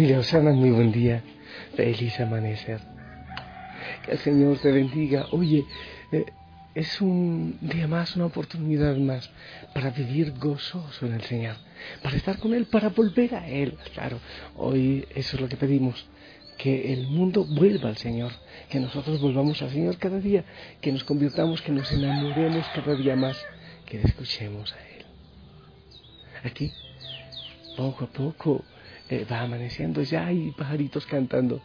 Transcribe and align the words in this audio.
Familia 0.00 0.20
Osana, 0.20 0.52
muy 0.52 0.70
buen 0.70 0.92
día. 0.92 1.22
Feliz 1.76 2.18
amanecer. 2.20 2.80
Que 4.02 4.12
el 4.12 4.18
Señor 4.20 4.56
te 4.56 4.72
bendiga. 4.72 5.26
Oye, 5.30 5.66
eh, 6.10 6.24
es 6.74 7.02
un 7.02 7.58
día 7.60 7.86
más, 7.86 8.16
una 8.16 8.24
oportunidad 8.24 8.96
más 8.96 9.30
para 9.74 9.90
vivir 9.90 10.32
gozoso 10.38 11.04
en 11.04 11.12
el 11.12 11.22
Señor, 11.24 11.56
para 12.02 12.16
estar 12.16 12.38
con 12.38 12.54
Él, 12.54 12.64
para 12.64 12.88
volver 12.88 13.34
a 13.34 13.46
Él. 13.46 13.76
Claro, 13.92 14.18
hoy 14.56 15.06
eso 15.14 15.36
es 15.36 15.42
lo 15.42 15.50
que 15.50 15.58
pedimos, 15.58 16.06
que 16.56 16.94
el 16.94 17.08
mundo 17.08 17.44
vuelva 17.44 17.90
al 17.90 17.98
Señor, 17.98 18.32
que 18.70 18.80
nosotros 18.80 19.20
volvamos 19.20 19.60
al 19.60 19.68
Señor 19.68 19.98
cada 19.98 20.18
día, 20.18 20.46
que 20.80 20.92
nos 20.92 21.04
convirtamos, 21.04 21.60
que 21.60 21.72
nos 21.72 21.92
enamoremos 21.92 22.66
cada 22.74 22.94
día 22.94 23.16
más, 23.16 23.36
que 23.84 23.98
le 23.98 24.04
escuchemos 24.04 24.72
a 24.72 24.78
Él. 24.78 25.04
Aquí, 26.42 26.72
poco 27.76 28.04
a 28.04 28.08
poco, 28.08 28.64
eh, 29.10 29.26
va 29.30 29.40
amaneciendo, 29.40 30.02
ya 30.02 30.26
hay 30.26 30.52
pajaritos 30.52 31.04
cantando. 31.04 31.60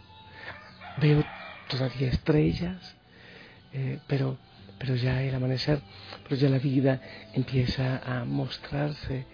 Veo 0.98 1.24
todavía 1.70 2.08
estrellas, 2.08 2.96
eh, 3.72 4.00
pero, 4.08 4.38
pero 4.80 4.96
ya 4.96 5.22
el 5.22 5.36
amanecer, 5.36 5.80
pero 6.23 6.36
ya 6.36 6.50
la 6.50 6.58
vida 6.58 7.00
empieza 7.34 8.02
a 8.04 8.26
mostrarse 8.26 9.26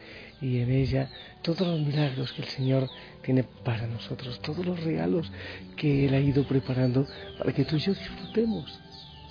y 0.42 0.60
en 0.60 0.72
ella 0.72 1.10
todos 1.42 1.66
los 1.66 1.80
milagros 1.80 2.34
que 2.34 2.42
el 2.42 2.50
Señor 2.50 2.90
tiene 3.22 3.44
para 3.44 3.88
nosotros, 3.88 4.42
todos 4.42 4.66
los 4.66 4.84
regalos 4.84 5.32
que 5.78 6.06
Él 6.06 6.14
ha 6.14 6.20
ido 6.20 6.44
preparando 6.46 7.08
para 7.38 7.54
que 7.54 7.64
tú 7.64 7.78
y 7.78 7.80
yo 7.80 7.94
disfrutemos. 7.94 8.78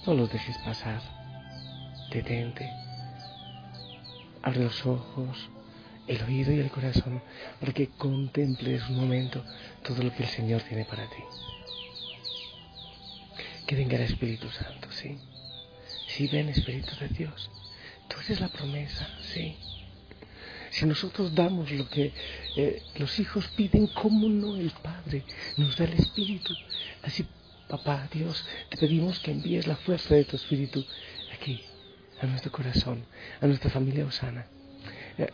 No 0.06 0.14
los 0.14 0.32
dejes 0.32 0.56
pasar. 0.58 1.02
Detente. 2.10 2.66
Abre 4.42 4.64
los 4.64 4.86
ojos 4.86 5.50
el 6.10 6.22
oído 6.24 6.52
y 6.52 6.58
el 6.58 6.70
corazón 6.70 7.22
para 7.60 7.72
que 7.72 7.86
contemples 7.90 8.82
un 8.88 8.96
momento 8.96 9.44
todo 9.84 10.02
lo 10.02 10.12
que 10.12 10.24
el 10.24 10.28
Señor 10.28 10.60
tiene 10.62 10.84
para 10.84 11.08
ti. 11.08 11.22
Que 13.64 13.76
venga 13.76 13.96
el 13.96 14.02
Espíritu 14.02 14.50
Santo, 14.50 14.90
¿sí? 14.90 15.16
Sí, 16.08 16.26
ven 16.26 16.48
Espíritu 16.48 16.90
de 16.98 17.08
Dios. 17.08 17.48
Tú 18.08 18.16
eres 18.24 18.40
la 18.40 18.48
promesa, 18.48 19.08
¿sí? 19.32 19.56
Si 20.70 20.84
nosotros 20.84 21.32
damos 21.32 21.70
lo 21.70 21.88
que 21.88 22.12
eh, 22.56 22.82
los 22.96 23.20
hijos 23.20 23.46
piden, 23.56 23.86
¿cómo 23.86 24.28
no 24.28 24.56
el 24.56 24.72
Padre 24.72 25.22
nos 25.58 25.76
da 25.76 25.84
el 25.84 25.92
Espíritu? 25.92 26.52
Así, 27.02 27.24
papá, 27.68 28.08
Dios, 28.12 28.44
te 28.68 28.76
pedimos 28.76 29.20
que 29.20 29.30
envíes 29.30 29.68
la 29.68 29.76
fuerza 29.76 30.16
de 30.16 30.24
tu 30.24 30.34
Espíritu 30.34 30.84
aquí, 31.32 31.62
a 32.20 32.26
nuestro 32.26 32.50
corazón, 32.50 33.04
a 33.40 33.46
nuestra 33.46 33.70
familia 33.70 34.06
Osana 34.06 34.44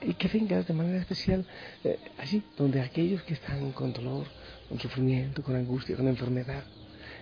y 0.03 0.15
que 0.15 0.29
vengas 0.29 0.67
de 0.67 0.75
manera 0.75 0.99
especial 0.99 1.45
eh, 1.85 1.99
allí 2.19 2.43
donde 2.57 2.81
aquellos 2.81 3.23
que 3.23 3.35
están 3.35 3.73
con 3.73 3.93
dolor, 3.93 4.27
con 4.69 4.79
sufrimiento, 4.81 5.43
con 5.43 5.57
angustia, 5.57 5.97
con 5.97 6.09
enfermedad. 6.09 6.65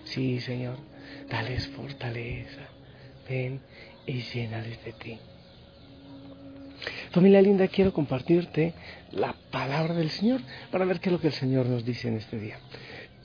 Sí, 0.05 0.39
Señor, 0.39 0.77
dales 1.29 1.67
fortaleza. 1.67 2.61
Ven 3.27 3.59
y 4.05 4.21
llénales 4.21 4.83
de 4.83 4.93
ti. 4.93 5.17
Familia 7.11 7.41
linda, 7.41 7.67
quiero 7.67 7.93
compartirte 7.93 8.73
la 9.11 9.33
palabra 9.51 9.93
del 9.93 10.09
Señor 10.09 10.41
para 10.71 10.85
ver 10.85 10.99
qué 10.99 11.09
es 11.09 11.13
lo 11.13 11.19
que 11.19 11.27
el 11.27 11.33
Señor 11.33 11.65
nos 11.65 11.85
dice 11.85 12.07
en 12.07 12.17
este 12.17 12.37
día. 12.37 12.59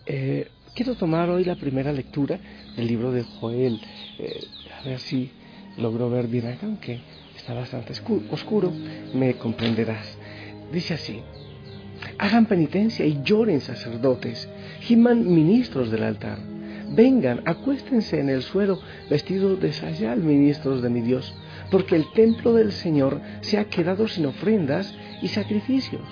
Eh, 0.06 0.48
quiero 0.74 0.94
tomar 0.94 1.28
hoy 1.28 1.44
la 1.44 1.56
primera 1.56 1.92
lectura 1.92 2.38
del 2.76 2.86
libro 2.86 3.12
de 3.12 3.22
Joel. 3.22 3.80
Eh, 4.18 4.40
a 4.78 4.84
ver 4.84 4.98
si 5.00 5.30
logro 5.76 6.08
ver 6.08 6.26
bien 6.28 6.46
acá, 6.46 6.66
aunque 6.66 7.00
bastante 7.54 7.92
oscuro, 8.30 8.72
me 9.14 9.34
comprenderás. 9.34 10.16
Dice 10.72 10.94
así, 10.94 11.22
hagan 12.18 12.46
penitencia 12.46 13.04
y 13.04 13.20
lloren 13.22 13.60
sacerdotes, 13.60 14.48
giman 14.80 15.26
ministros 15.32 15.90
del 15.90 16.04
altar, 16.04 16.38
vengan, 16.92 17.42
acuéstense 17.44 18.20
en 18.20 18.28
el 18.28 18.42
suelo 18.42 18.80
vestidos 19.08 19.60
de 19.60 19.72
sayal, 19.72 20.20
ministros 20.20 20.82
de 20.82 20.90
mi 20.90 21.00
Dios, 21.00 21.34
porque 21.70 21.96
el 21.96 22.10
templo 22.12 22.54
del 22.54 22.72
Señor 22.72 23.20
se 23.40 23.58
ha 23.58 23.64
quedado 23.64 24.08
sin 24.08 24.26
ofrendas 24.26 24.94
y 25.22 25.28
sacrificios. 25.28 26.02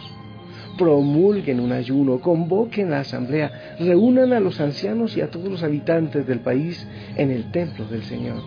Promulguen 0.76 1.58
un 1.58 1.72
ayuno, 1.72 2.20
convoquen 2.20 2.90
la 2.90 3.00
asamblea, 3.00 3.76
reúnan 3.80 4.32
a 4.32 4.38
los 4.38 4.60
ancianos 4.60 5.16
y 5.16 5.20
a 5.20 5.30
todos 5.30 5.48
los 5.48 5.64
habitantes 5.64 6.24
del 6.26 6.38
país 6.40 6.86
en 7.16 7.32
el 7.32 7.50
templo 7.50 7.84
del 7.86 8.04
Señor, 8.04 8.42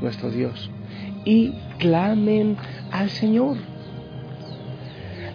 nuestro 0.00 0.30
Dios 0.30 0.70
y 1.26 1.52
clamen 1.78 2.56
al 2.90 3.10
Señor. 3.10 3.58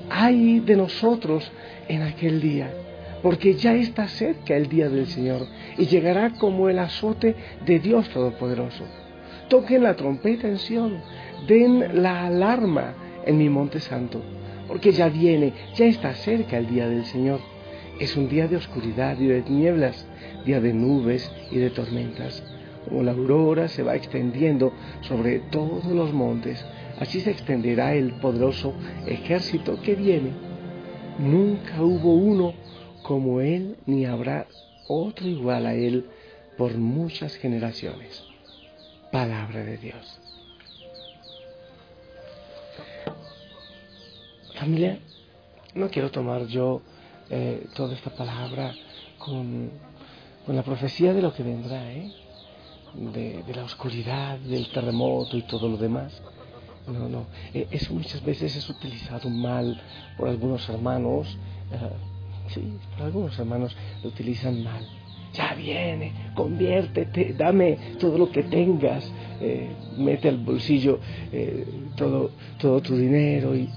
Ay 0.10 0.60
de 0.62 0.76
nosotros 0.76 1.52
en 1.88 2.02
aquel 2.02 2.42
día, 2.42 2.72
porque 3.22 3.54
ya 3.54 3.76
está 3.76 4.08
cerca 4.08 4.56
el 4.56 4.68
día 4.68 4.90
del 4.90 5.06
Señor 5.06 5.46
y 5.78 5.86
llegará 5.86 6.32
como 6.32 6.70
el 6.70 6.80
azote 6.80 7.36
de 7.66 7.80
Dios 7.80 8.10
Todopoderoso. 8.10 8.86
Toquen 9.50 9.84
la 9.84 9.96
trompeta 9.96 10.48
en 10.48 10.58
Sión, 10.58 11.02
den 11.48 12.02
la 12.02 12.26
alarma 12.26 12.94
en 13.26 13.38
mi 13.38 13.50
monte 13.50 13.80
santo, 13.80 14.22
porque 14.68 14.94
ya 14.94 15.10
viene, 15.10 15.54
ya 15.76 15.86
está 15.86 16.14
cerca 16.14 16.58
el 16.58 16.68
día 16.68 16.88
del 16.88 17.06
Señor. 17.06 17.42
Es 18.00 18.16
un 18.16 18.30
día 18.30 18.48
de 18.48 18.56
oscuridad 18.56 19.20
y 19.20 19.28
de 19.28 19.42
tinieblas, 19.42 20.08
día 20.46 20.62
de 20.62 20.74
nubes 20.74 21.30
y 21.52 21.58
de 21.58 21.70
tormentas 21.70 22.42
como 22.88 23.04
la 23.04 23.12
aurora 23.12 23.68
se 23.68 23.84
va 23.84 23.96
extendiendo 23.96 24.74
sobre 25.02 25.40
todos 25.40 25.86
los 25.86 26.14
montes, 26.14 26.66
así 27.00 27.20
se 27.20 27.32
extenderá 27.32 27.94
el 27.94 28.14
poderoso 28.14 28.74
ejército 29.06 29.82
que 29.82 29.96
viene. 29.96 30.32
Nunca 31.20 31.82
hubo 31.82 32.14
uno 32.14 32.54
como 33.04 33.42
él, 33.42 33.78
ni 33.86 34.06
habrá 34.06 34.48
otro 34.88 35.28
igual 35.28 35.66
a 35.66 35.74
él 35.74 36.06
por 36.58 36.78
muchas 36.78 37.36
generaciones. 37.36 38.24
Palabra 39.12 39.64
de 39.64 39.78
Dios. 39.78 40.20
Familia, 44.56 45.00
no 45.74 45.90
quiero 45.90 46.12
tomar 46.12 46.46
yo 46.48 46.82
eh, 47.30 47.66
toda 47.76 47.96
esta 47.96 48.12
palabra 48.12 48.74
con, 49.18 49.72
con 50.46 50.56
la 50.56 50.64
profecía 50.64 51.14
de 51.14 51.22
lo 51.22 51.34
que 51.34 51.44
vendrá, 51.44 51.92
¿eh? 51.92 52.12
De, 53.52 53.58
la 53.58 53.66
oscuridad, 53.66 54.40
del 54.40 54.68
terremoto 54.70 55.38
y 55.38 55.44
todo 55.44 55.68
lo 55.68 55.78
demás. 55.78 56.22
No, 56.88 57.08
no, 57.08 57.28
e, 57.54 57.68
eso 57.72 57.94
muchas 57.94 58.24
veces 58.24 58.56
es 58.56 58.70
utilizado 58.70 59.30
mal 59.30 59.80
por 60.18 60.28
algunos 60.28 60.68
hermanos, 60.68 61.38
eh, 61.72 61.78
sí, 62.50 62.74
por 62.96 63.06
algunos 63.06 63.38
hermanos 63.38 63.76
lo 64.04 64.10
utilizan 64.10 64.64
mal. 64.64 64.86
Ya 65.34 65.54
viene, 65.54 66.12
conviértete, 66.36 67.34
dame 67.38 67.78
todo 68.00 68.18
lo 68.18 68.30
que 68.32 68.44
tengas, 68.44 69.10
eh, 69.40 69.70
mete 69.98 70.28
al 70.28 70.38
bolsillo 70.38 71.00
eh, 71.32 71.66
todo, 71.96 72.32
todo 72.58 72.82
tu 72.82 72.98
dinero, 72.98 73.56
y, 73.56 73.70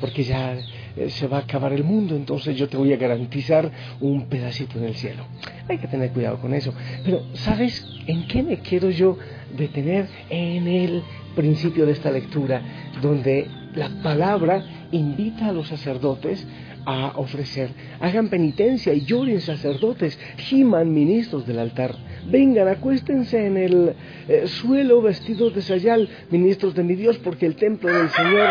porque 0.00 0.24
ya 0.24 0.58
eh, 0.96 1.10
se 1.10 1.26
va 1.26 1.38
a 1.38 1.40
acabar 1.40 1.72
el 1.72 1.84
mundo, 1.84 2.16
entonces 2.16 2.56
yo 2.56 2.68
te 2.68 2.76
voy 2.76 2.92
a 2.92 2.96
garantizar 2.96 3.70
un 4.00 4.26
pedacito 4.26 4.78
en 4.78 4.84
el 4.84 4.94
cielo. 4.94 5.24
Hay 5.68 5.78
que 5.78 5.88
tener 5.88 6.10
cuidado 6.10 6.38
con 6.38 6.54
eso. 6.54 6.74
Pero, 7.04 7.22
¿sabes 7.34 7.86
en 8.06 8.26
qué 8.26 8.42
me 8.42 8.58
quiero 8.58 8.90
yo 8.90 9.16
detener? 9.56 10.08
En 10.28 10.66
el 10.66 11.02
principio 11.34 11.86
de 11.86 11.92
esta 11.92 12.10
lectura, 12.10 12.62
donde 13.00 13.46
la 13.74 13.88
palabra 14.02 14.64
invita 14.90 15.48
a 15.48 15.52
los 15.52 15.68
sacerdotes 15.68 16.46
a 16.84 17.12
ofrecer. 17.16 17.70
Hagan 18.00 18.28
penitencia 18.28 18.92
y 18.92 19.04
lloren 19.04 19.40
sacerdotes, 19.40 20.18
giman 20.36 20.92
ministros 20.92 21.46
del 21.46 21.58
altar. 21.58 21.94
Vengan, 22.26 22.68
acuéstense 22.68 23.46
en 23.46 23.56
el 23.56 23.94
eh, 24.28 24.46
suelo 24.46 25.00
vestidos 25.02 25.54
de 25.54 25.62
sayal, 25.62 26.08
ministros 26.30 26.74
de 26.74 26.82
mi 26.82 26.94
Dios, 26.94 27.18
porque 27.18 27.46
el 27.46 27.56
templo 27.56 27.92
del 27.92 28.10
Señor 28.10 28.48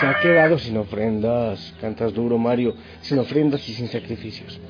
se 0.00 0.06
ha 0.06 0.20
quedado 0.20 0.58
sin 0.58 0.76
ofrendas. 0.76 1.74
Cantas 1.80 2.14
duro, 2.14 2.38
Mario, 2.38 2.74
sin 3.00 3.18
ofrendas 3.18 3.68
y 3.68 3.74
sin 3.74 3.88
sacrificios. 3.88 4.60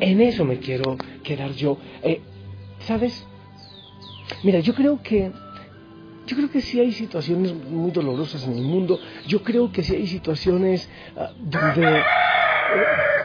En 0.00 0.20
eso 0.20 0.44
me 0.44 0.58
quiero 0.58 0.96
quedar 1.22 1.52
yo. 1.52 1.78
Eh, 2.02 2.20
¿Sabes? 2.80 3.26
Mira, 4.42 4.60
yo 4.60 4.74
creo 4.74 5.00
que 5.02 5.30
yo 6.26 6.36
creo 6.36 6.50
que 6.50 6.60
sí 6.60 6.78
hay 6.78 6.92
situaciones 6.92 7.54
muy 7.54 7.90
dolorosas 7.90 8.46
en 8.46 8.54
el 8.54 8.62
mundo. 8.62 8.98
Yo 9.26 9.42
creo 9.42 9.72
que 9.72 9.82
sí 9.82 9.94
hay 9.94 10.06
situaciones 10.06 10.88
ah, 11.16 11.32
donde 11.38 12.02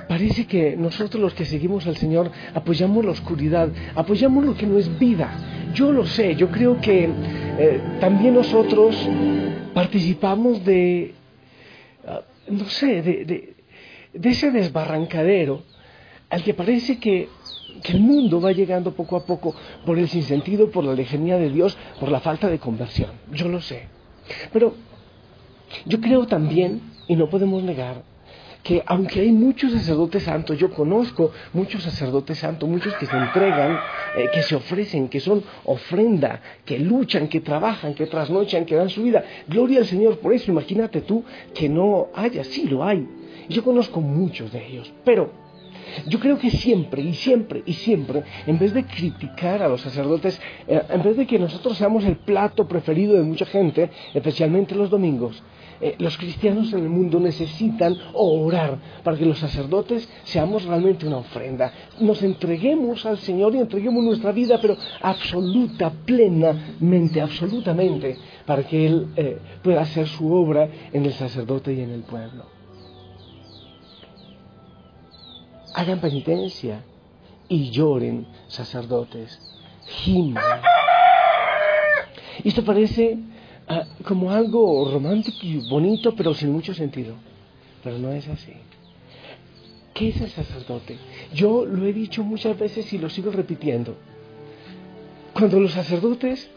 parece 0.08 0.46
que 0.48 0.76
nosotros 0.76 1.22
los 1.22 1.34
que 1.34 1.46
seguimos 1.46 1.86
al 1.86 1.98
Señor 1.98 2.32
apoyamos 2.54 3.06
la 3.06 3.12
oscuridad, 3.12 3.70
apoyamos 3.96 4.46
lo 4.46 4.56
que 4.56 4.66
no 4.66 4.78
es 4.78 4.98
vida. 4.98 5.30
Yo 5.74 5.92
lo 5.92 6.06
sé, 6.06 6.36
yo 6.36 6.50
creo 6.50 6.80
que 6.82 7.10
eh, 7.60 7.82
también 8.00 8.34
nosotros 8.34 8.96
participamos 9.74 10.64
de, 10.66 11.14
ah, 12.08 12.22
no 12.50 12.66
sé, 12.66 13.02
de, 13.02 13.56
ese 14.14 14.52
desbarrancadero 14.52 15.64
al 16.30 16.44
que 16.44 16.54
parece 16.54 17.00
que, 17.00 17.30
que, 17.84 17.94
el 17.94 18.00
mundo 18.00 18.42
va 18.42 18.52
llegando 18.52 18.94
poco 18.94 19.16
a 19.16 19.26
poco 19.26 19.56
por 19.86 19.98
el 19.98 20.08
sinsentido, 20.08 20.72
por 20.72 20.84
la 20.84 20.94
lejanía 20.94 21.38
de 21.38 21.50
Dios, 21.50 21.78
por 22.00 22.10
la 22.10 22.20
falta 22.20 22.48
de 22.50 22.60
conversión. 22.60 23.12
Yo 23.32 23.48
lo 23.48 23.62
sé. 23.62 23.88
Pero 24.52 24.76
yo 25.86 26.00
creo 26.02 26.28
también, 26.28 26.82
y 27.08 27.16
no 27.16 27.30
podemos 27.30 27.64
negar, 27.64 28.04
que 28.64 28.84
aunque 28.86 29.22
hay 29.22 29.32
muchos 29.32 29.72
sacerdotes 29.72 30.24
santos, 30.24 30.58
yo 30.58 30.72
conozco 30.72 31.32
muchos 31.54 31.84
sacerdotes 31.84 32.40
santos, 32.40 32.68
muchos 32.68 32.94
que 32.96 33.06
se 33.06 33.16
entregan, 33.16 33.80
eh, 34.18 34.30
que 34.34 34.44
se 34.44 34.56
ofrecen, 34.56 35.08
que 35.08 35.22
son 35.22 35.42
ofrenda, 35.64 36.42
que 36.66 36.78
luchan, 36.78 37.30
que 37.30 37.40
trabajan, 37.40 37.94
que 37.94 38.08
trasnochan, 38.08 38.66
que 38.66 38.76
dan 38.76 38.90
su 38.90 39.04
vida. 39.04 39.24
Gloria 39.48 39.80
al 39.80 39.86
Señor 39.86 40.20
por 40.20 40.34
eso. 40.34 40.52
Imagínate 40.52 41.02
tú 41.02 41.24
que 41.54 41.70
no 41.70 42.10
haya, 42.14 42.44
sí 42.44 42.68
lo 42.68 42.84
hay. 42.84 43.08
Yo 43.48 43.64
conozco 43.64 44.02
muchos 44.02 44.52
de 44.52 44.68
ellos, 44.68 44.92
pero 45.06 45.47
yo 46.08 46.20
creo 46.20 46.38
que 46.38 46.52
siempre 46.52 47.02
y 47.02 47.14
siempre 47.14 47.64
y 47.66 47.74
siempre, 47.74 48.24
en 48.46 48.60
vez 48.60 48.74
de 48.74 48.86
criticar 48.86 49.62
a 49.62 49.68
los 49.68 49.82
sacerdotes, 49.82 50.40
eh, 50.68 50.82
en 50.90 51.04
vez 51.04 51.18
de 51.18 51.28
que 51.28 51.40
nosotros 51.40 51.78
seamos 51.78 52.06
el 52.06 52.18
plato 52.18 52.68
preferido 52.68 53.16
de 53.16 53.24
mucha 53.24 53.46
gente, 53.46 53.90
especialmente 54.14 54.76
los 54.76 54.90
domingos, 54.90 55.42
eh, 55.80 55.96
los 56.00 56.18
cristianos 56.18 56.74
en 56.74 56.80
el 56.80 56.90
mundo 56.90 57.20
necesitan 57.20 57.96
orar 58.14 58.80
para 59.04 59.18
que 59.18 59.26
los 59.26 59.38
sacerdotes 59.38 60.10
seamos 60.24 60.66
realmente 60.66 61.06
una 61.06 61.18
ofrenda. 61.18 61.72
Nos 62.00 62.24
entreguemos 62.24 63.06
al 63.06 63.20
Señor 63.20 63.54
y 63.54 63.60
entreguemos 63.60 64.04
nuestra 64.04 64.32
vida, 64.32 64.60
pero 64.60 64.76
absoluta, 65.02 65.92
plenamente, 65.92 67.22
absolutamente, 67.22 68.18
para 68.46 68.64
que 68.64 68.88
Él 68.88 69.08
eh, 69.16 69.38
pueda 69.62 69.82
hacer 69.82 70.08
su 70.08 70.34
obra 70.34 70.68
en 70.92 71.06
el 71.06 71.14
sacerdote 71.14 71.74
y 71.74 71.82
en 71.82 71.92
el 71.92 72.02
pueblo. 72.02 72.57
Hagan 75.78 76.02
penitencia 76.02 76.84
y 77.48 77.70
lloren, 77.70 78.28
sacerdotes. 78.48 79.40
Giman. 80.04 80.44
Esto 82.44 82.64
parece 82.64 83.18
Ah, 83.70 83.84
como 84.06 84.32
algo 84.32 84.90
romántico 84.90 85.40
y 85.42 85.70
bonito, 85.70 86.16
pero 86.16 86.34
sin 86.34 86.52
mucho 86.52 86.74
sentido. 86.74 87.16
Pero 87.84 87.98
no 87.98 88.14
es 88.14 88.28
así. 88.30 88.54
¿Qué 89.94 90.10
es 90.10 90.22
el 90.22 90.30
sacerdote? 90.30 90.98
Yo 91.34 91.66
lo 91.66 91.86
he 91.86 91.92
dicho 91.92 92.24
muchas 92.24 92.58
veces 92.58 92.92
y 92.94 92.98
lo 92.98 93.10
sigo 93.10 93.30
repitiendo. 93.30 93.98
Cuando 95.34 95.60
los 95.60 95.74
sacerdotes 95.74 96.50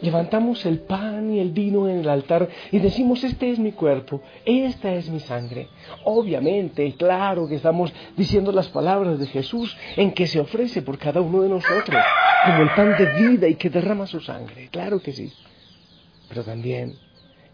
levantamos 0.00 0.64
el 0.66 0.80
pan 0.80 1.32
y 1.32 1.40
el 1.40 1.50
vino 1.50 1.88
en 1.88 2.00
el 2.00 2.08
altar 2.08 2.48
y 2.70 2.78
decimos, 2.78 3.24
este 3.24 3.50
es 3.50 3.58
mi 3.58 3.72
cuerpo, 3.72 4.22
esta 4.44 4.94
es 4.94 5.08
mi 5.08 5.20
sangre. 5.20 5.68
Obviamente, 6.04 6.94
claro 6.96 7.48
que 7.48 7.56
estamos 7.56 7.92
diciendo 8.16 8.52
las 8.52 8.68
palabras 8.68 9.18
de 9.18 9.26
Jesús 9.26 9.76
en 9.96 10.12
que 10.12 10.26
se 10.26 10.40
ofrece 10.40 10.82
por 10.82 10.98
cada 10.98 11.20
uno 11.20 11.42
de 11.42 11.48
nosotros, 11.48 12.02
como 12.44 12.62
el 12.62 12.70
pan 12.70 12.96
de 12.98 13.28
vida 13.28 13.48
y 13.48 13.54
que 13.54 13.70
derrama 13.70 14.06
su 14.06 14.20
sangre. 14.20 14.68
Claro 14.70 15.00
que 15.00 15.12
sí. 15.12 15.32
Pero 16.28 16.44
también, 16.44 16.94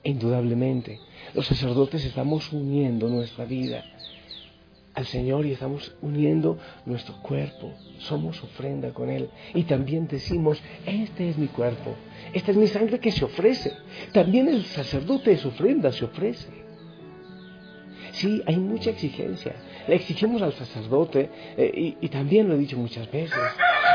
indudablemente, 0.02 1.00
los 1.34 1.46
sacerdotes 1.46 2.04
estamos 2.04 2.52
uniendo 2.52 3.08
nuestra 3.08 3.44
vida 3.44 3.84
al 4.94 5.06
Señor 5.06 5.44
y 5.44 5.52
estamos 5.52 5.94
uniendo 6.00 6.58
nuestro 6.86 7.20
cuerpo. 7.20 7.72
Somos 7.98 8.42
ofrenda 8.42 8.92
con 8.92 9.10
Él. 9.10 9.28
Y 9.54 9.64
también 9.64 10.06
decimos, 10.06 10.62
este 10.86 11.28
es 11.28 11.38
mi 11.38 11.48
cuerpo, 11.48 11.94
esta 12.32 12.52
es 12.52 12.56
mi 12.56 12.66
sangre 12.66 13.00
que 13.00 13.10
se 13.10 13.24
ofrece. 13.24 13.72
También 14.12 14.48
el 14.48 14.64
sacerdote 14.64 15.32
es 15.32 15.44
ofrenda, 15.44 15.92
se 15.92 16.04
ofrece. 16.04 16.48
Sí, 18.12 18.42
hay 18.46 18.56
mucha 18.56 18.90
exigencia. 18.90 19.56
Le 19.88 19.96
exigimos 19.96 20.40
al 20.40 20.52
sacerdote, 20.52 21.28
eh, 21.56 21.96
y 22.00 22.08
también 22.08 22.48
lo 22.48 22.54
he 22.54 22.58
dicho 22.58 22.78
muchas 22.78 23.10
veces, 23.10 23.36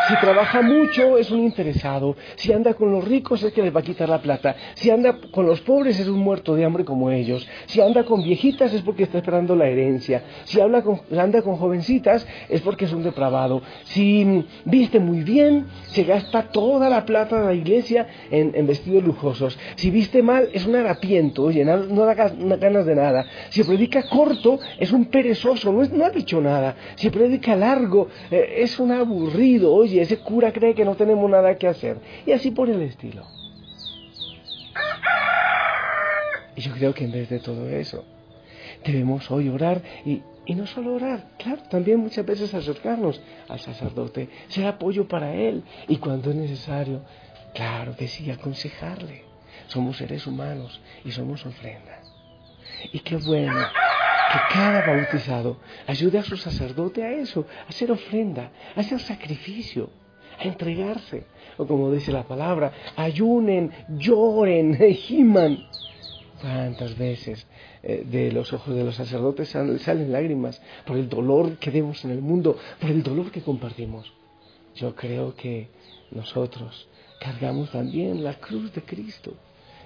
si 0.10 0.16
trabaja 0.16 0.64
mucho 0.64 1.20
es 1.20 1.30
un 1.30 1.42
interesado. 1.42 2.16
Si 2.36 2.52
anda 2.52 2.74
con 2.74 2.92
los 2.92 3.08
ricos 3.08 3.44
es 3.44 3.54
que 3.54 3.62
les 3.62 3.76
va 3.76 3.82
a 3.82 3.84
quitar 3.84 4.10
la 4.10 4.20
plata. 4.20 4.56
Si 4.74 4.90
anda 4.90 5.20
con 5.30 5.46
los 5.46 5.62
pobres 5.62 6.00
es 6.00 6.08
un 6.08 6.18
muerto 6.18 6.56
de 6.56 6.66
hambre 6.66 6.84
como 6.84 7.12
ellos. 7.12 7.48
Si 7.68 7.80
anda 7.80 8.04
con 8.04 8.24
viejitas 8.24 8.74
es 8.74 8.82
porque 8.82 9.04
está 9.04 9.20
esperando 9.20 9.56
la 9.56 9.68
herencia. 9.68 10.24
Si 10.46 10.60
anda 10.60 10.82
con 10.82 11.58
jovencitas 11.58 12.26
es 12.50 12.62
porque 12.62 12.86
es 12.86 12.94
un 12.94 13.04
depravado. 13.04 13.62
Si 13.84 14.46
viste 14.66 15.00
muy 15.00 15.22
bien, 15.22 15.68
se 15.90 16.04
gasta 16.06 16.52
toda 16.52 16.90
la 16.90 17.06
plata 17.06 17.42
de 17.42 17.46
la 17.46 17.54
iglesia 17.54 18.08
en, 18.32 18.66
vestidos 18.66 19.04
lujosos. 19.04 19.60
Si 19.76 19.92
viste 19.92 20.24
mal, 20.24 20.50
es 20.54 20.66
un 20.66 20.76
harapiento, 20.76 21.44
oye, 21.44 21.64
no, 21.64 21.78
da 22.06 22.16
ganas 22.16 22.86
de 22.88 22.96
nada. 22.96 23.28
Si 23.50 23.64
predica 23.64 24.02
corto, 24.10 24.60
es 24.80 24.92
un 24.92 25.06
perezoso, 25.06 25.72
no, 25.72 25.84
no 25.84 26.06
ha 26.06 26.10
dicho 26.10 26.42
nada. 26.42 26.76
Si 26.96 27.12
predica 27.12 27.56
largo, 27.56 28.08
eh, 28.32 28.56
es 28.58 28.80
un 28.80 28.92
aburrido, 28.92 29.72
oye 29.72 29.99
ese 30.02 30.20
cura 30.20 30.52
cree 30.54 30.74
que 30.74 30.86
no 30.86 30.96
tenemos 30.96 31.30
nada 31.30 31.58
que 31.58 31.68
hacer. 31.68 31.98
Y 32.26 32.32
así 32.32 32.52
por 32.52 32.70
el 32.70 32.82
estilo. 32.82 33.26
Y 36.56 36.62
yo 36.62 36.74
creo 36.74 36.94
que 36.94 37.06
en 37.06 37.12
vez 37.12 37.30
de 37.30 37.40
todo 37.40 37.70
eso, 37.70 38.04
debemos 38.86 39.30
hoy 39.32 39.50
orar 39.50 39.82
y, 40.06 40.22
y 40.46 40.56
no 40.56 40.68
solo 40.68 40.96
orar, 40.96 41.28
claro, 41.38 41.62
también 41.70 42.00
muchas 42.00 42.26
veces 42.26 42.54
acercarnos 42.54 43.22
al 43.48 43.60
sacerdote, 43.60 44.30
ser 44.48 44.66
apoyo 44.66 45.08
para 45.08 45.34
él 45.34 45.64
y 45.88 45.98
cuando 45.98 46.32
es 46.32 46.36
necesario, 46.36 47.02
claro 47.54 47.96
que 47.96 48.08
sí, 48.08 48.30
aconsejarle. 48.30 49.24
Somos 49.68 49.98
seres 49.98 50.26
humanos 50.28 50.82
y 51.06 51.12
somos 51.12 51.46
ofrenda. 51.46 52.02
Y 52.92 53.00
qué 53.00 53.18
bueno 53.18 53.68
que 54.32 54.54
cada 54.54 54.86
bautizado 54.86 55.58
ayude 55.88 56.20
a 56.20 56.24
su 56.24 56.38
sacerdote 56.38 57.04
a 57.04 57.12
eso, 57.12 57.46
a 57.66 57.70
hacer 57.70 57.92
ofrenda, 57.92 58.52
a 58.76 58.80
hacer 58.82 59.00
sacrificio, 59.00 59.90
a 60.38 60.44
entregarse. 60.44 61.26
O 61.58 61.66
como 61.66 61.92
dice 61.92 62.12
la 62.12 62.24
palabra, 62.24 62.72
ayunen, 62.96 63.72
lloren, 63.90 64.78
giman. 64.94 65.68
¿Cuántas 66.42 66.98
veces 66.98 67.46
eh, 67.84 68.06
de 68.06 68.32
los 68.32 68.54
ojos 68.54 68.74
de 68.74 68.84
los 68.86 68.96
sacerdotes 68.96 69.50
salen 69.50 70.12
lágrimas 70.12 70.62
por 70.86 70.96
el 70.96 71.10
dolor 71.10 71.58
que 71.58 71.70
vemos 71.70 72.06
en 72.06 72.12
el 72.12 72.22
mundo, 72.22 72.58
por 72.80 72.90
el 72.92 73.04
dolor 73.04 73.32
que 73.32 73.42
compartimos? 73.42 74.14
Yo 74.76 74.96
creo 74.96 75.36
que 75.36 75.70
nosotros 76.12 76.88
cargamos 77.20 77.72
también 77.72 78.24
la 78.24 78.36
cruz 78.36 78.74
de 78.74 78.82
Cristo 78.84 79.34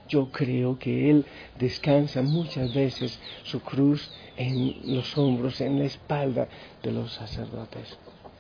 yo 0.08 0.30
creo 0.32 0.78
que 0.78 1.10
Él 1.10 1.26
descansa 1.60 2.22
muchas 2.22 2.74
veces 2.74 3.20
su 3.44 3.62
cruz 3.62 4.12
en 4.38 4.96
los 4.96 5.18
hombros, 5.18 5.62
en 5.62 5.80
la 5.80 5.86
espalda 5.86 6.48
de 6.82 6.92
los 6.92 7.14
sacerdotes. 7.14 7.98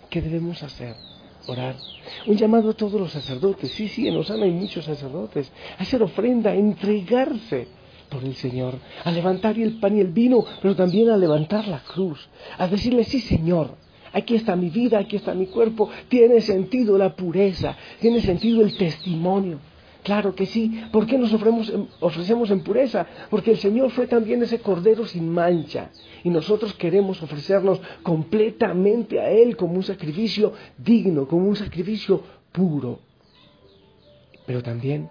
¿Qué 0.09 0.21
debemos 0.21 0.61
hacer? 0.63 0.95
Orar. 1.47 1.75
Un 2.27 2.37
llamado 2.37 2.69
a 2.69 2.73
todos 2.73 2.99
los 2.99 3.11
sacerdotes. 3.11 3.71
Sí, 3.71 3.87
sí, 3.87 4.07
en 4.07 4.15
Osana 4.15 4.45
hay 4.45 4.51
muchos 4.51 4.85
sacerdotes. 4.85 5.51
hacer 5.77 6.01
ofrenda, 6.01 6.55
entregarse 6.55 7.67
por 8.09 8.23
el 8.23 8.35
Señor, 8.35 8.75
a 9.03 9.11
levantar 9.11 9.57
el 9.57 9.79
pan 9.79 9.97
y 9.97 10.01
el 10.01 10.07
vino, 10.07 10.45
pero 10.61 10.75
también 10.75 11.09
a 11.09 11.17
levantar 11.17 11.67
la 11.67 11.79
cruz, 11.79 12.29
a 12.59 12.67
decirle, 12.67 13.03
sí, 13.03 13.19
Señor, 13.19 13.75
aquí 14.13 14.35
está 14.35 14.55
mi 14.55 14.69
vida, 14.69 14.99
aquí 14.99 15.15
está 15.15 15.33
mi 15.33 15.47
cuerpo, 15.47 15.89
tiene 16.09 16.39
sentido 16.41 16.97
la 16.97 17.15
pureza, 17.15 17.75
tiene 17.99 18.21
sentido 18.21 18.61
el 18.61 18.77
testimonio 18.77 19.59
Claro 20.03 20.35
que 20.35 20.45
sí. 20.45 20.83
¿Por 20.91 21.07
qué 21.07 21.17
nos 21.17 21.33
ofrecemos 21.33 22.51
en, 22.51 22.59
pureza? 22.61 23.07
Porque 23.29 23.51
el 23.51 23.57
Señor 23.57 23.89
fue 23.91 24.05
también 24.05 24.43
ese 24.43 24.59
cordero 24.59 25.05
sin 25.05 25.29
mancha. 25.29 25.91
Y 26.23 26.29
nosotros 26.29 26.73
queremos 26.73 27.21
ofrecernos 27.23 27.79
completamente 28.03 29.19
a 29.19 29.29
Él 29.29 29.55
como 29.55 29.75
un 29.75 29.83
sacrificio 29.83 30.53
digno, 30.77 31.27
como 31.27 31.47
un 31.47 31.55
sacrificio 31.55 32.21
puro. 32.51 32.99
Pero 34.45 34.61
también 34.61 35.09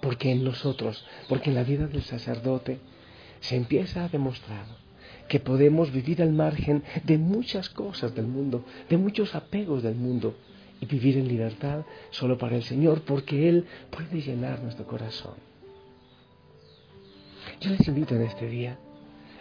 porque 0.00 0.32
en 0.32 0.42
nosotros, 0.42 1.06
porque 1.28 1.50
en 1.50 1.54
la 1.54 1.62
vida 1.62 1.86
del 1.86 2.02
sacerdote 2.02 2.80
se 3.38 3.54
empieza 3.54 4.04
a 4.04 4.08
demostrar 4.08 4.66
que 5.28 5.38
podemos 5.38 5.92
vivir 5.92 6.20
al 6.20 6.32
margen 6.32 6.82
de 7.04 7.16
muchas 7.16 7.70
cosas 7.70 8.12
del 8.14 8.26
mundo, 8.26 8.64
de 8.90 8.96
muchos 8.96 9.36
apegos 9.36 9.84
del 9.84 9.94
mundo, 9.94 10.34
y 10.82 10.86
vivir 10.86 11.16
en 11.16 11.28
libertad 11.28 11.84
solo 12.10 12.36
para 12.36 12.56
el 12.56 12.64
Señor, 12.64 13.02
porque 13.02 13.48
Él 13.48 13.66
puede 13.90 14.20
llenar 14.20 14.60
nuestro 14.60 14.84
corazón. 14.84 15.34
Yo 17.60 17.70
les 17.70 17.86
invito 17.86 18.16
en 18.16 18.22
este 18.22 18.48
día 18.48 18.76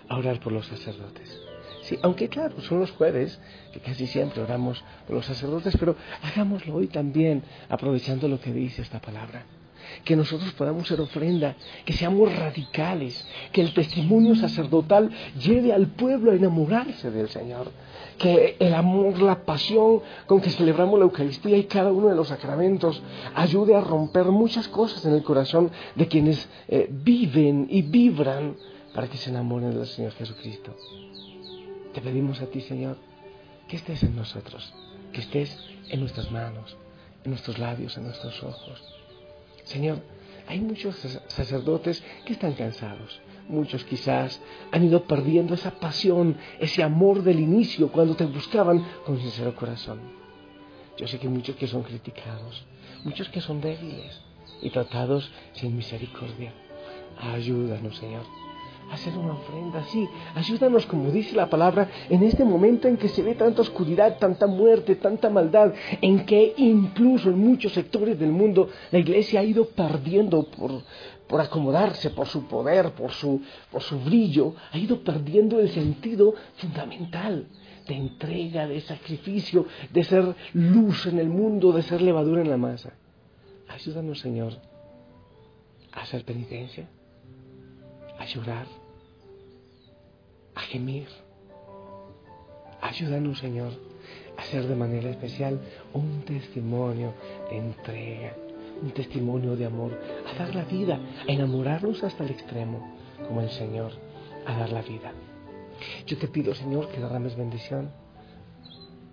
a 0.07 0.17
orar 0.17 0.39
por 0.39 0.53
los 0.53 0.67
sacerdotes. 0.67 1.41
Sí, 1.81 1.97
aunque 2.03 2.29
claro, 2.29 2.61
son 2.61 2.79
los 2.79 2.91
jueves, 2.91 3.39
que 3.73 3.79
casi 3.79 4.05
siempre 4.05 4.41
oramos 4.43 4.83
por 5.07 5.15
los 5.15 5.25
sacerdotes, 5.25 5.75
pero 5.79 5.95
hagámoslo 6.21 6.75
hoy 6.75 6.87
también, 6.87 7.41
aprovechando 7.69 8.27
lo 8.27 8.39
que 8.39 8.53
dice 8.53 8.83
esta 8.83 9.01
palabra 9.01 9.43
que 10.03 10.15
nosotros 10.15 10.51
podamos 10.53 10.87
ser 10.87 10.99
ofrenda, 11.01 11.55
que 11.85 11.93
seamos 11.93 12.33
radicales, 12.35 13.25
que 13.51 13.61
el 13.61 13.73
testimonio 13.73 14.35
sacerdotal 14.35 15.09
lleve 15.39 15.73
al 15.73 15.87
pueblo 15.87 16.31
a 16.31 16.35
enamorarse 16.35 17.11
del 17.11 17.29
Señor, 17.29 17.71
que 18.17 18.55
el 18.59 18.73
amor, 18.73 19.21
la 19.21 19.45
pasión 19.45 20.01
con 20.27 20.41
que 20.41 20.49
celebramos 20.49 20.99
la 20.99 21.05
Eucaristía 21.05 21.57
y 21.57 21.65
cada 21.65 21.91
uno 21.91 22.07
de 22.07 22.15
los 22.15 22.27
sacramentos 22.27 23.01
ayude 23.35 23.75
a 23.75 23.81
romper 23.81 24.25
muchas 24.25 24.67
cosas 24.67 25.05
en 25.05 25.13
el 25.13 25.23
corazón 25.23 25.71
de 25.95 26.07
quienes 26.07 26.47
eh, 26.67 26.87
viven 26.91 27.67
y 27.69 27.81
vibran 27.81 28.55
para 28.93 29.07
que 29.07 29.17
se 29.17 29.29
enamoren 29.29 29.73
del 29.73 29.87
Señor 29.87 30.11
Jesucristo. 30.13 30.75
Te 31.93 32.01
pedimos 32.01 32.41
a 32.41 32.45
ti, 32.47 32.61
Señor, 32.61 32.97
que 33.67 33.77
estés 33.77 34.03
en 34.03 34.15
nosotros, 34.15 34.73
que 35.13 35.21
estés 35.21 35.57
en 35.89 35.99
nuestras 35.99 36.31
manos, 36.31 36.77
en 37.23 37.31
nuestros 37.31 37.57
labios, 37.59 37.97
en 37.97 38.03
nuestros 38.03 38.41
ojos 38.43 39.00
Señor, 39.63 40.01
hay 40.47 40.59
muchos 40.59 40.95
sacerdotes 41.27 42.03
que 42.25 42.33
están 42.33 42.53
cansados. 42.53 43.21
Muchos 43.47 43.83
quizás 43.83 44.41
han 44.71 44.83
ido 44.83 45.03
perdiendo 45.05 45.53
esa 45.53 45.71
pasión, 45.71 46.37
ese 46.59 46.83
amor 46.83 47.23
del 47.23 47.39
inicio 47.39 47.91
cuando 47.91 48.15
te 48.15 48.25
buscaban 48.25 48.85
con 49.05 49.19
sincero 49.19 49.55
corazón. 49.55 49.99
Yo 50.97 51.07
sé 51.07 51.19
que 51.19 51.27
hay 51.27 51.33
muchos 51.33 51.55
que 51.55 51.67
son 51.67 51.83
criticados, 51.83 52.65
muchos 53.03 53.29
que 53.29 53.41
son 53.41 53.61
débiles 53.61 54.21
y 54.61 54.69
tratados 54.69 55.31
sin 55.53 55.75
misericordia. 55.75 56.53
Ayúdanos, 57.17 57.97
Señor 57.97 58.50
hacer 58.91 59.17
una 59.17 59.33
ofrenda 59.33 59.79
así. 59.79 60.07
Ayúdanos, 60.35 60.85
como 60.85 61.11
dice 61.11 61.35
la 61.35 61.49
palabra, 61.49 61.89
en 62.09 62.23
este 62.23 62.43
momento 62.43 62.87
en 62.87 62.97
que 62.97 63.07
se 63.07 63.23
ve 63.23 63.35
tanta 63.35 63.61
oscuridad, 63.61 64.17
tanta 64.17 64.47
muerte, 64.47 64.95
tanta 64.95 65.29
maldad, 65.29 65.73
en 66.01 66.25
que 66.25 66.53
incluso 66.57 67.29
en 67.29 67.39
muchos 67.39 67.73
sectores 67.73 68.19
del 68.19 68.31
mundo 68.31 68.69
la 68.91 68.99
iglesia 68.99 69.39
ha 69.39 69.43
ido 69.43 69.65
perdiendo 69.65 70.43
por, 70.43 70.81
por 71.27 71.41
acomodarse, 71.41 72.09
por 72.09 72.27
su 72.27 72.47
poder, 72.47 72.91
por 72.91 73.11
su, 73.11 73.41
por 73.71 73.81
su 73.81 73.99
brillo, 73.99 74.55
ha 74.71 74.77
ido 74.77 74.99
perdiendo 75.03 75.59
el 75.59 75.69
sentido 75.69 76.33
fundamental 76.57 77.47
de 77.87 77.95
entrega, 77.95 78.67
de 78.67 78.81
sacrificio, 78.81 79.65
de 79.91 80.03
ser 80.03 80.35
luz 80.53 81.07
en 81.07 81.19
el 81.19 81.29
mundo, 81.29 81.71
de 81.71 81.81
ser 81.81 82.01
levadura 82.01 82.41
en 82.41 82.49
la 82.49 82.57
masa. 82.57 82.93
Ayúdanos, 83.67 84.19
Señor, 84.19 84.53
a 85.93 86.01
hacer 86.01 86.23
penitencia, 86.25 86.89
llorar, 88.33 88.65
a 90.55 90.61
gemir. 90.61 91.07
Ayúdanos, 92.81 93.39
Señor, 93.39 93.71
a 94.37 94.41
hacer 94.41 94.67
de 94.67 94.75
manera 94.75 95.09
especial 95.09 95.59
un 95.93 96.23
testimonio 96.25 97.13
de 97.49 97.57
entrega, 97.57 98.35
un 98.81 98.91
testimonio 98.91 99.55
de 99.55 99.65
amor, 99.65 99.99
a 100.27 100.37
dar 100.37 100.55
la 100.55 100.63
vida, 100.63 100.99
a 101.27 101.31
enamorarnos 101.31 102.03
hasta 102.03 102.23
el 102.23 102.31
extremo, 102.31 102.95
como 103.27 103.41
el 103.41 103.49
Señor, 103.51 103.91
a 104.45 104.57
dar 104.57 104.71
la 104.71 104.81
vida. 104.81 105.11
Yo 106.05 106.17
te 106.17 106.27
pido, 106.27 106.53
Señor, 106.55 106.89
que 106.89 106.99
derrames 106.99 107.35
bendición 107.35 107.91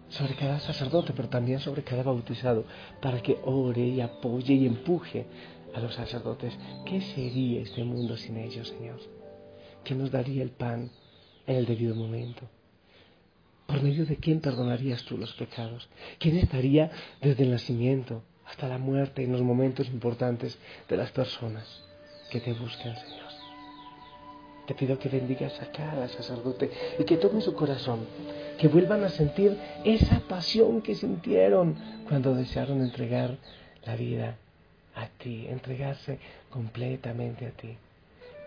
sobre 0.09 0.35
cada 0.35 0.59
sacerdote, 0.61 1.13
pero 1.15 1.29
también 1.29 1.61
sobre 1.61 1.83
cada 1.83 2.03
bautizado, 2.03 2.65
para 3.03 3.21
que 3.21 3.39
ore 3.45 3.87
y 3.87 4.01
apoye 4.01 4.55
y 4.55 4.67
empuje 4.67 5.27
a 5.75 5.81
los 5.81 5.95
sacerdotes. 5.95 6.57
¿Qué 6.85 7.01
sería 7.01 7.61
este 7.63 7.85
mundo 7.85 8.17
sin 8.17 8.37
ellos, 8.39 8.69
Señor? 8.69 9.01
¿Qué 9.85 9.95
nos 9.95 10.11
daría 10.11 10.43
el 10.43 10.51
pan? 10.51 10.91
en 11.49 11.57
el 11.57 11.67
debido 11.67 11.95
momento. 11.95 12.43
¿Por 13.67 13.83
medio 13.83 14.07
de 14.07 14.17
quién 14.17 14.41
perdonarías 14.41 15.03
tú 15.05 15.19
los 15.19 15.33
pecados? 15.35 15.89
¿Quién 16.19 16.37
estaría 16.37 16.91
desde 17.21 17.43
el 17.43 17.51
nacimiento 17.51 18.23
hasta 18.47 18.69
la 18.69 18.79
muerte 18.79 19.25
en 19.25 19.33
los 19.33 19.43
momentos 19.43 19.89
importantes 19.89 20.59
de 20.89 20.97
las 20.97 21.11
personas 21.11 21.67
que 22.31 22.41
te 22.41 22.53
buscan, 22.53 22.97
Señor? 22.97 23.29
Te 24.67 24.75
pido 24.75 24.99
que 24.99 25.09
bendigas 25.09 25.61
a 25.63 25.73
cada 25.73 26.09
sacerdote 26.09 26.71
y 26.99 27.05
que 27.05 27.17
tome 27.17 27.41
su 27.41 27.55
corazón, 27.55 28.01
que 28.59 28.69
vuelvan 28.69 29.03
a 29.05 29.09
sentir 29.09 29.59
esa 29.85 30.21
pasión 30.21 30.83
que 30.83 30.95
sintieron 30.95 31.77
cuando 32.07 32.35
desearon 32.35 32.83
entregar 32.83 33.39
la 33.87 33.97
vida 33.97 34.37
a 34.99 35.07
ti, 35.19 35.47
entregarse 35.49 36.19
completamente 36.51 37.47
a 37.47 37.51
ti. 37.51 37.77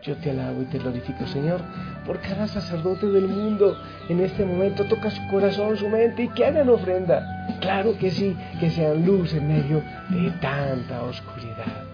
Yo 0.04 0.18
te 0.18 0.32
alabo 0.32 0.64
y 0.64 0.66
te 0.66 0.80
glorifico, 0.80 1.28
Señor, 1.28 1.62
por 2.06 2.20
cada 2.22 2.48
sacerdote 2.48 3.06
del 3.06 3.28
mundo. 3.28 3.78
En 4.10 4.20
este 4.20 4.44
momento 4.44 4.86
toca 4.86 5.12
su 5.12 5.28
corazón, 5.28 5.78
su 5.78 5.88
mente 5.90 6.24
y 6.24 6.28
que 6.30 6.46
hagan 6.46 6.70
ofrenda. 6.70 7.46
Claro 7.62 7.96
que 8.00 8.10
sí, 8.10 8.36
que 8.60 8.72
sean 8.72 9.06
luz 9.06 9.32
en 9.34 9.48
medio 9.48 9.84
de 10.10 10.32
tanta 10.42 11.04
oscuridad. 11.04 11.86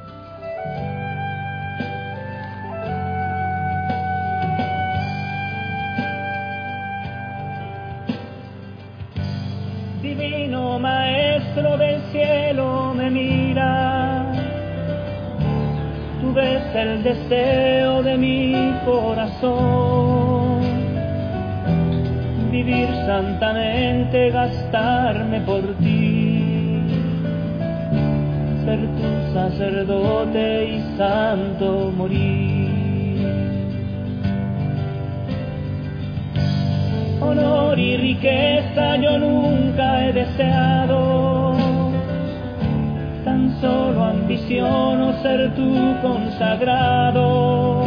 Divino 10.02 10.80
Maestro 10.80 11.78
del 11.78 12.02
cielo, 12.14 12.94
me 12.94 13.10
mira 13.10 14.17
ves 16.38 16.75
el 16.75 17.03
deseo 17.03 18.03
de 18.03 18.15
mi 18.15 18.53
corazón. 18.86 20.62
Vivir 22.51 22.88
santamente, 23.08 24.29
gastarme 24.29 25.41
por 25.41 25.63
ti, 25.77 26.79
ser 28.65 28.79
tu 28.98 29.10
sacerdote 29.34 30.65
y 30.75 30.98
santo 30.98 31.91
morir. 31.98 32.67
Honor 37.20 37.79
y 37.79 37.98
riqueza 37.98 38.96
yo 38.98 39.17
nunca 39.17 40.06
he 40.06 40.13
deseado 40.13 41.07
ambiciono 44.28 45.22
ser 45.22 45.56
tu 45.56 45.96
consagrado, 46.02 47.86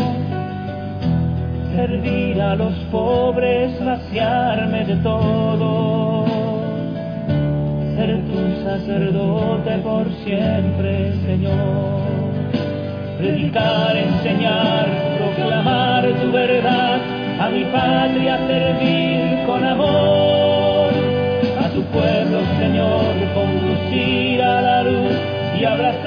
servir 1.76 2.40
a 2.40 2.56
los 2.56 2.72
pobres, 2.90 3.72
vaciarme 3.84 4.86
de 4.86 4.96
todo, 5.02 6.24
ser 7.94 8.22
tu 8.24 8.64
sacerdote 8.64 9.70
por 9.82 10.10
siempre, 10.24 11.12
Señor. 11.26 12.00
Predicar, 13.18 13.94
enseñar, 13.98 14.88
proclamar 15.18 16.08
tu 16.22 16.32
verdad, 16.32 17.00
a 17.38 17.50
mi 17.50 17.64
patria 17.64 18.38
servir 18.46 19.44
con 19.46 19.62
amor, 19.62 20.59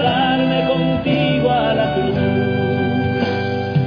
y 0.03 0.05
abrazarme 0.05 0.67
contigo 0.67 1.51
a 1.51 1.74
la 1.74 1.93
cruz. 1.93 2.15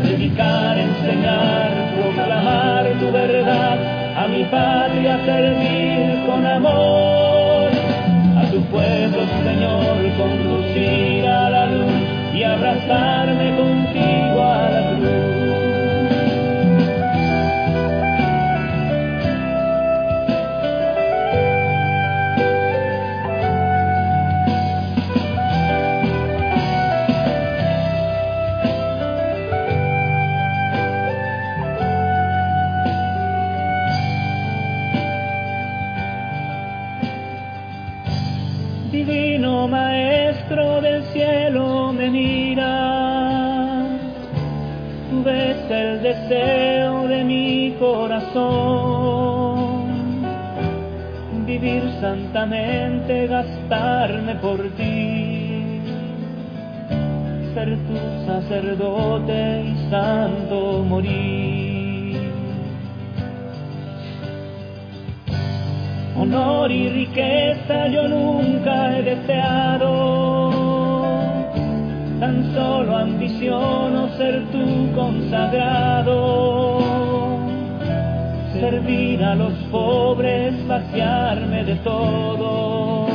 Predicar, 0.02 0.78
enseñar, 0.78 1.70
proclamar 1.94 2.86
tu 3.00 3.12
verdad, 3.12 3.78
a 4.16 4.26
mi 4.28 4.44
patria 4.44 5.18
servir 5.24 6.26
con 6.26 6.46
amor. 6.46 7.70
A 8.38 8.50
tu 8.50 8.60
pueblo, 8.72 9.22
Señor, 9.44 9.96
conducir 10.16 11.26
a 11.26 11.50
la 11.50 11.66
luz 11.66 11.92
y 12.34 12.42
abrazarme 12.42 13.25
Maestro 39.68 40.80
del 40.80 41.02
cielo 41.12 41.92
me 41.92 42.10
mira, 42.10 43.84
tú 45.10 45.22
ves 45.24 45.70
el 45.70 46.02
deseo 46.02 47.08
de 47.08 47.24
mi 47.24 47.74
corazón, 47.78 49.06
vivir 51.46 51.82
santamente, 52.00 53.26
gastarme 53.26 54.34
por 54.36 54.58
ti, 54.76 55.80
ser 57.54 57.76
tu 57.86 57.96
sacerdote 58.26 59.64
y 59.64 59.90
santo 59.90 60.84
morir. 60.88 61.35
Honor 66.18 66.70
y 66.70 66.88
riqueza 66.88 67.88
yo 67.88 68.08
nunca 68.08 68.96
he 68.96 69.02
deseado. 69.02 70.50
Tan 72.20 72.54
solo 72.54 72.96
ambiciono 72.96 74.08
ser 74.16 74.44
tu 74.46 74.90
consagrado, 74.94 76.78
servir 78.54 79.22
a 79.22 79.34
los 79.34 79.52
pobres, 79.70 80.66
vaciarme 80.66 81.64
de 81.64 81.74
todo, 81.76 83.06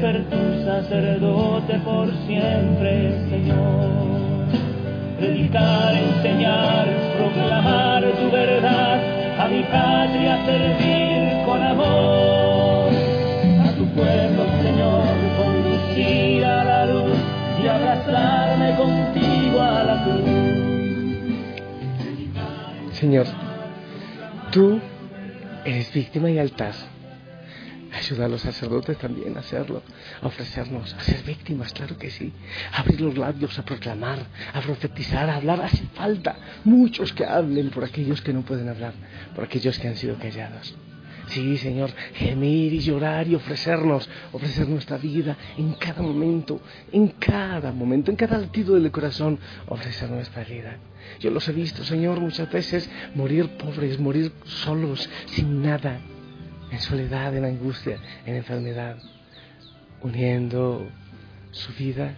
ser 0.00 0.24
tu 0.26 0.64
sacerdote 0.64 1.78
por 1.80 2.08
siempre, 2.26 3.18
Señor. 3.28 4.04
Predicar, 5.18 5.94
enseñar, 5.94 6.86
proclamar 7.18 8.04
tu 8.04 8.30
verdad, 8.30 9.00
a 9.40 9.48
mi 9.48 9.62
patria 9.64 10.38
servir 10.44 11.13
con 11.54 11.62
amor 11.62 12.92
a 13.62 13.72
tu 13.76 13.86
pueblo, 13.94 14.44
Señor, 14.60 15.04
conducir 15.38 16.44
a 16.44 16.64
la 16.64 16.86
luz 16.86 17.16
y 17.62 17.68
abrazarme 17.68 18.74
contigo 18.76 19.62
a 19.62 19.84
la 19.84 20.04
cruz. 20.04 20.24
Señor, 22.94 23.26
tú 24.50 24.80
eres 25.64 25.92
víctima 25.92 26.28
y 26.28 26.40
altar. 26.40 26.74
Ayuda 27.92 28.24
a 28.24 28.28
los 28.28 28.40
sacerdotes 28.40 28.98
también 28.98 29.36
a 29.36 29.40
hacerlo, 29.40 29.80
a 30.22 30.26
ofrecernos, 30.26 30.92
a 30.94 31.00
ser 31.02 31.22
víctimas, 31.22 31.72
claro 31.72 31.96
que 31.96 32.10
sí. 32.10 32.32
A 32.72 32.80
abrir 32.80 33.00
los 33.00 33.16
labios, 33.16 33.56
a 33.60 33.64
proclamar, 33.64 34.18
a 34.52 34.60
profetizar, 34.60 35.30
a 35.30 35.36
hablar. 35.36 35.62
Hace 35.62 35.84
falta 35.94 36.34
muchos 36.64 37.12
que 37.12 37.24
hablen 37.24 37.70
por 37.70 37.84
aquellos 37.84 38.20
que 38.22 38.32
no 38.32 38.42
pueden 38.42 38.68
hablar, 38.68 38.94
por 39.36 39.44
aquellos 39.44 39.78
que 39.78 39.86
han 39.86 39.94
sido 39.94 40.18
callados. 40.18 40.74
Sí, 41.28 41.56
Señor, 41.56 41.90
gemir 42.14 42.72
y 42.72 42.80
llorar 42.80 43.26
y 43.26 43.34
ofrecernos, 43.34 44.08
ofrecer 44.32 44.68
nuestra 44.68 44.98
vida 44.98 45.36
en 45.56 45.72
cada 45.74 46.02
momento, 46.02 46.60
en 46.92 47.08
cada 47.08 47.72
momento, 47.72 48.10
en 48.10 48.16
cada 48.16 48.38
latido 48.38 48.74
del 48.74 48.90
corazón, 48.90 49.38
ofrecer 49.66 50.10
nuestra 50.10 50.44
vida. 50.44 50.76
Yo 51.20 51.30
los 51.30 51.48
he 51.48 51.52
visto, 51.52 51.84
Señor, 51.84 52.20
muchas 52.20 52.50
veces 52.50 52.90
morir 53.14 53.48
pobres, 53.56 53.98
morir 53.98 54.32
solos, 54.44 55.08
sin 55.26 55.62
nada, 55.62 55.98
en 56.70 56.80
soledad, 56.80 57.34
en 57.36 57.44
angustia, 57.44 57.98
en 58.26 58.36
enfermedad, 58.36 58.98
uniendo 60.02 60.86
su 61.52 61.72
vida 61.72 62.16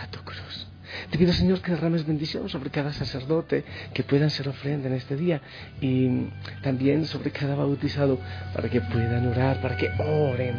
a 0.00 0.10
tu 0.10 0.20
cruz. 0.20 0.65
Te 1.10 1.18
pido, 1.18 1.32
Señor, 1.32 1.60
que 1.62 1.70
derrames 1.70 2.04
bendición 2.04 2.48
sobre 2.48 2.70
cada 2.70 2.92
sacerdote, 2.92 3.64
que 3.94 4.02
puedan 4.02 4.28
ser 4.28 4.48
ofrenda 4.48 4.88
en 4.88 4.94
este 4.94 5.16
día 5.16 5.40
y 5.80 6.26
también 6.62 7.06
sobre 7.06 7.30
cada 7.30 7.54
bautizado 7.54 8.18
para 8.52 8.68
que 8.68 8.80
puedan 8.80 9.28
orar, 9.28 9.60
para 9.60 9.76
que 9.76 9.88
oren 9.98 10.56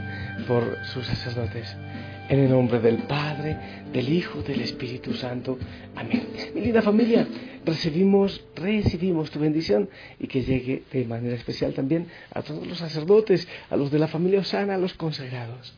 por 0.48 0.64
sus 0.94 1.06
sacerdotes. 1.06 1.76
En 2.30 2.40
el 2.40 2.50
nombre 2.50 2.80
del 2.80 3.00
Padre, 3.00 3.58
del 3.92 4.08
Hijo, 4.10 4.42
del 4.42 4.62
Espíritu 4.62 5.14
Santo. 5.14 5.58
Amén. 5.96 6.28
Mi 6.56 6.62
linda 6.62 6.82
familia, 6.82 7.28
recibimos, 7.66 8.44
recibimos 8.56 9.32
tu 9.32 9.40
bendición 9.40 9.90
y 10.20 10.28
que 10.28 10.44
llegue 10.44 10.84
de 10.92 11.06
manera 11.06 11.36
especial 11.36 11.74
también 11.74 12.08
a 12.34 12.42
todos 12.42 12.66
los 12.66 12.78
sacerdotes, 12.78 13.48
a 13.70 13.76
los 13.76 13.92
de 13.92 14.00
la 14.00 14.08
familia 14.08 14.40
Osana, 14.40 14.76
a 14.76 14.78
los 14.78 14.94
consagrados. 14.94 15.76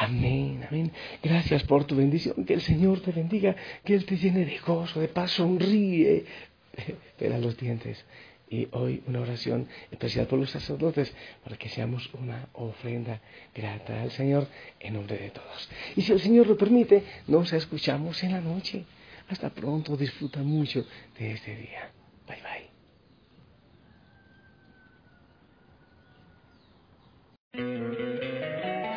Amén, 0.00 0.64
amén. 0.68 0.92
Gracias 1.24 1.64
por 1.64 1.84
tu 1.84 1.96
bendición. 1.96 2.44
Que 2.44 2.54
el 2.54 2.60
Señor 2.62 3.00
te 3.00 3.10
bendiga, 3.10 3.56
que 3.84 3.96
Él 3.96 4.04
te 4.04 4.16
llene 4.16 4.44
de 4.44 4.56
gozo, 4.58 5.00
de 5.00 5.08
paz, 5.08 5.32
sonríe. 5.32 6.24
Pela 7.18 7.36
los 7.38 7.56
dientes. 7.56 8.04
Y 8.48 8.68
hoy 8.70 9.02
una 9.08 9.20
oración 9.20 9.66
especial 9.90 10.28
por 10.28 10.38
los 10.38 10.50
sacerdotes 10.50 11.12
para 11.42 11.56
que 11.56 11.68
seamos 11.68 12.08
una 12.14 12.48
ofrenda 12.52 13.20
grata 13.52 14.00
al 14.00 14.12
Señor 14.12 14.46
en 14.78 14.94
nombre 14.94 15.18
de 15.18 15.30
todos. 15.30 15.68
Y 15.96 16.02
si 16.02 16.12
el 16.12 16.20
Señor 16.20 16.46
lo 16.46 16.56
permite, 16.56 17.02
nos 17.26 17.52
escuchamos 17.52 18.22
en 18.22 18.32
la 18.32 18.40
noche. 18.40 18.84
Hasta 19.28 19.50
pronto, 19.50 19.96
disfruta 19.96 20.44
mucho 20.44 20.86
de 21.18 21.32
este 21.32 21.56
día. 21.56 21.90